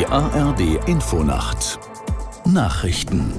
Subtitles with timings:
[0.00, 1.78] Die ARD Infonacht
[2.46, 3.34] Nachrichten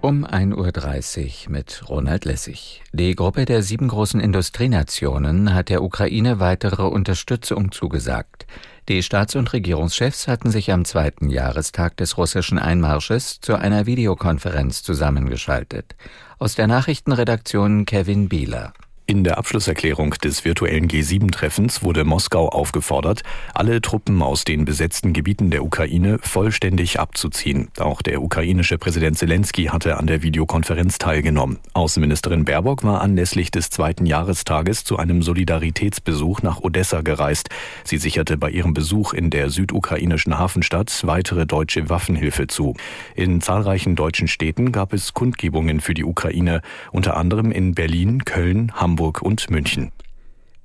[0.00, 2.82] um 1.30 Uhr mit Ronald Lessig.
[2.94, 8.46] Die Gruppe der sieben großen Industrienationen hat der Ukraine weitere Unterstützung zugesagt.
[8.88, 14.82] Die Staats- und Regierungschefs hatten sich am zweiten Jahrestag des russischen Einmarsches zu einer Videokonferenz
[14.82, 15.96] zusammengeschaltet.
[16.38, 18.72] Aus der Nachrichtenredaktion Kevin Bieler.
[19.10, 23.22] In der Abschlusserklärung des virtuellen G7-Treffens wurde Moskau aufgefordert,
[23.54, 27.70] alle Truppen aus den besetzten Gebieten der Ukraine vollständig abzuziehen.
[27.78, 31.58] Auch der ukrainische Präsident Zelensky hatte an der Videokonferenz teilgenommen.
[31.72, 37.48] Außenministerin Baerbock war anlässlich des zweiten Jahrestages zu einem Solidaritätsbesuch nach Odessa gereist.
[37.84, 42.74] Sie sicherte bei ihrem Besuch in der südukrainischen Hafenstadt weitere deutsche Waffenhilfe zu.
[43.14, 46.60] In zahlreichen deutschen Städten gab es Kundgebungen für die Ukraine,
[46.92, 49.92] unter anderem in Berlin, Köln, Hamburg, Hamburg und München.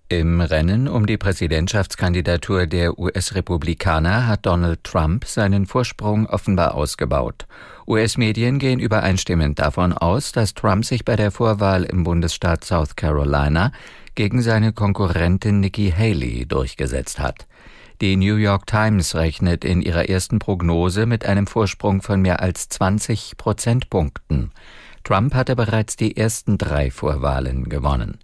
[0.09, 7.45] Im Rennen um die Präsidentschaftskandidatur der US-Republikaner hat Donald Trump seinen Vorsprung offenbar ausgebaut.
[7.85, 13.71] US-Medien gehen übereinstimmend davon aus, dass Trump sich bei der Vorwahl im Bundesstaat South Carolina
[14.15, 17.45] gegen seine Konkurrentin Nikki Haley durchgesetzt hat.
[18.01, 22.67] Die New York Times rechnet in ihrer ersten Prognose mit einem Vorsprung von mehr als
[22.67, 24.49] 20 Prozentpunkten.
[25.03, 28.22] Trump hatte bereits die ersten drei Vorwahlen gewonnen.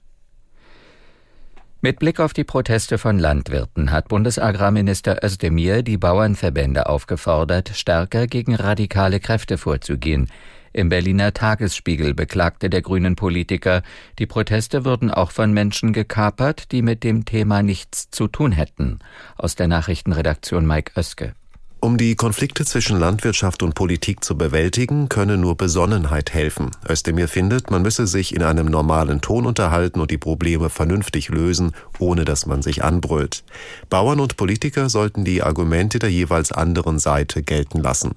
[1.81, 8.53] Mit Blick auf die Proteste von Landwirten hat Bundesagrarminister Özdemir die Bauernverbände aufgefordert, stärker gegen
[8.53, 10.27] radikale Kräfte vorzugehen.
[10.73, 13.81] Im Berliner Tagesspiegel beklagte der grünen Politiker,
[14.19, 18.99] die Proteste würden auch von Menschen gekapert, die mit dem Thema nichts zu tun hätten.
[19.37, 21.33] Aus der Nachrichtenredaktion Mike Oeske.
[21.81, 26.71] Um die Konflikte zwischen Landwirtschaft und Politik zu bewältigen, könne nur Besonnenheit helfen.
[26.89, 31.71] Özdemir findet, man müsse sich in einem normalen Ton unterhalten und die Probleme vernünftig lösen,
[31.97, 33.45] ohne dass man sich anbrüllt.
[33.89, 38.11] Bauern und Politiker sollten die Argumente der jeweils anderen Seite gelten lassen.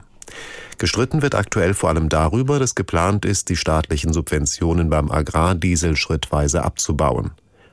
[0.79, 6.65] Gestritten wird aktuell vor allem darüber, dass geplant ist, die staatlichen Subventionen beim Agrardiesel schrittweise
[6.65, 7.31] abzubauen.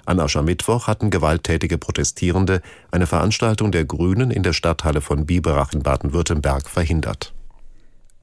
[0.10, 5.84] An Aschermittwoch hatten gewalttätige Protestierende eine Veranstaltung der Grünen in der Stadthalle von Biberach in
[5.84, 7.32] Baden-Württemberg verhindert.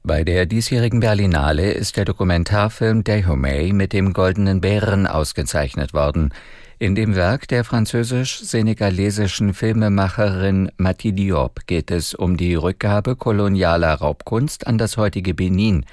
[0.03, 6.33] Bei der diesjährigen Berlinale ist der Dokumentarfilm Dahomey mit dem Goldenen Bären ausgezeichnet worden.
[6.77, 14.67] In dem Werk der französisch-senegalesischen Filmemacherin Mati Diop geht es um die Rückgabe kolonialer Raubkunst
[14.67, 15.85] an das heutige Benin.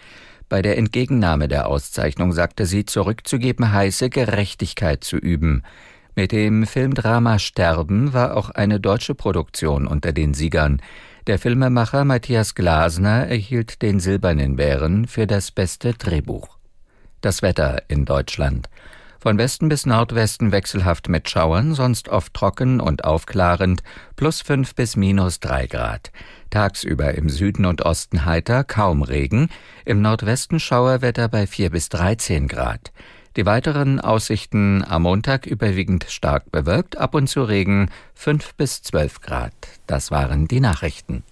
[0.48, 5.62] Bei der Entgegennahme der Auszeichnung sagte sie, zurückzugeben heiße, Gerechtigkeit zu üben.
[6.14, 10.80] Mit dem Filmdrama Sterben war auch eine deutsche Produktion unter den Siegern.
[11.26, 16.58] Der Filmemacher Matthias Glasner erhielt den Silbernen Bären für das beste Drehbuch.
[17.20, 18.68] Das Wetter in Deutschland.
[19.24, 23.82] Von Westen bis Nordwesten wechselhaft mit Schauern, sonst oft trocken und aufklarend,
[24.16, 26.12] plus fünf bis minus drei Grad.
[26.50, 29.48] Tagsüber im Süden und Osten heiter, kaum Regen,
[29.86, 32.92] im Nordwesten Schauerwetter bei vier bis dreizehn Grad.
[33.36, 39.22] Die weiteren Aussichten am Montag überwiegend stark bewölkt, ab und zu Regen fünf bis zwölf
[39.22, 39.54] Grad.
[39.86, 41.24] Das waren die Nachrichten.